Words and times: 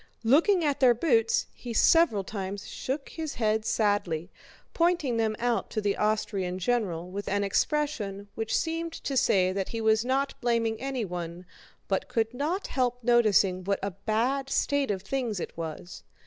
Looking 0.23 0.63
at 0.65 0.79
their 0.79 0.95
boots 0.95 1.45
he 1.53 1.75
several 1.75 2.23
times 2.23 2.67
shook 2.67 3.09
his 3.09 3.35
head 3.35 3.65
sadly, 3.65 4.31
pointing 4.73 5.17
them 5.17 5.35
out 5.37 5.69
to 5.69 5.79
the 5.79 5.95
Austrian 5.95 6.57
general 6.57 7.11
with 7.11 7.27
an 7.29 7.43
expression 7.43 8.27
which 8.33 8.57
seemed 8.57 8.93
to 8.93 9.15
say 9.15 9.51
that 9.53 9.69
he 9.69 9.79
was 9.79 10.03
not 10.03 10.41
blaming 10.41 10.81
anyone, 10.81 11.45
but 11.87 12.07
could 12.07 12.33
not 12.33 12.65
help 12.65 13.03
noticing 13.03 13.63
what 13.63 13.77
a 13.83 13.91
bad 13.91 14.49
state 14.49 14.89
of 14.89 15.03
things 15.03 15.39
it 15.39 15.55
was. 15.55 16.01